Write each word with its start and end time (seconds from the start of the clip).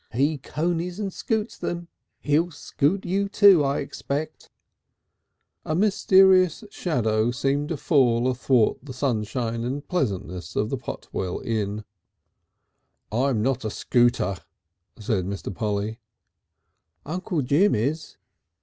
"He 0.15 0.39
comes 0.39 0.97
and 0.99 1.13
scoots 1.13 1.59
them. 1.59 1.87
He'll 2.21 2.49
scoot 2.49 3.05
you 3.05 3.29
too, 3.29 3.63
I 3.63 3.81
expect." 3.81 4.49
A 5.63 5.75
mysterious 5.75 6.63
shadow 6.71 7.29
seemed 7.29 7.69
to 7.69 7.77
fall 7.77 8.27
athwart 8.27 8.79
the 8.81 8.93
sunshine 8.93 9.63
and 9.63 9.87
pleasantness 9.87 10.55
of 10.55 10.71
the 10.71 10.77
Potwell 10.77 11.39
Inn. 11.41 11.85
"I'm 13.11 13.43
not 13.43 13.63
a 13.63 13.69
scooter," 13.69 14.37
said 14.97 15.25
Mr. 15.27 15.53
Polly. 15.53 15.99
"Uncle 17.05 17.43
Jim 17.43 17.75
is." 17.75 18.17